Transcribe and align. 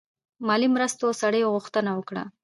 مالي 0.47 0.67
مرستو 0.75 1.05
او 1.09 1.17
سړیو 1.21 1.53
غوښتنه 1.55 1.91
وکړه. 1.95 2.23